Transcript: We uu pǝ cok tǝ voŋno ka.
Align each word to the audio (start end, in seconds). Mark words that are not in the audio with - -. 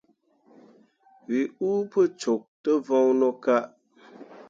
We 1.25 1.39
uu 1.67 1.81
pǝ 1.91 2.01
cok 2.21 2.41
tǝ 2.63 2.71
voŋno 2.85 3.29
ka. 3.43 3.57